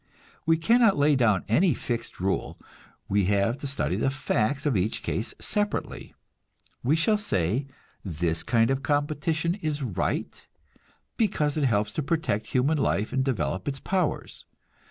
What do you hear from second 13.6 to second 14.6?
its powers.